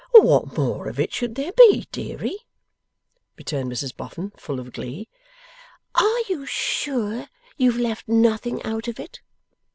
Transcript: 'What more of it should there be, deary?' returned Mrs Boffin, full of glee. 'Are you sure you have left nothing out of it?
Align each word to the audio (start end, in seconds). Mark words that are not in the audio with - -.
'What 0.13 0.57
more 0.57 0.87
of 0.87 0.99
it 0.99 1.13
should 1.13 1.35
there 1.35 1.51
be, 1.51 1.87
deary?' 1.91 2.47
returned 3.37 3.71
Mrs 3.71 3.95
Boffin, 3.95 4.31
full 4.35 4.59
of 4.59 4.73
glee. 4.73 5.07
'Are 5.93 6.19
you 6.27 6.47
sure 6.47 7.27
you 7.55 7.71
have 7.71 7.79
left 7.79 8.07
nothing 8.07 8.63
out 8.63 8.87
of 8.87 8.99
it? 8.99 9.21